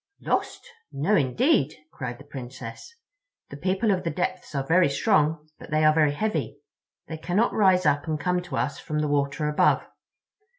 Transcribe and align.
"Lost? 0.21 0.67
No, 0.91 1.15
indeed," 1.15 1.75
cried 1.91 2.17
the 2.17 2.23
Princess. 2.23 2.95
"The 3.51 3.57
People 3.57 3.91
of 3.91 4.03
the 4.03 4.09
Depths 4.09 4.55
are 4.55 4.65
very 4.65 4.89
strong, 4.89 5.47
but 5.59 5.69
they 5.69 5.83
are 5.85 5.93
very 5.93 6.13
heavy. 6.13 6.57
They 7.07 7.17
cannot 7.17 7.53
rise 7.53 7.85
up 7.85 8.07
and 8.07 8.19
come 8.19 8.41
to 8.41 8.57
us 8.57 8.79
from 8.79 8.97
the 8.97 9.07
water 9.07 9.47
above. 9.47 9.85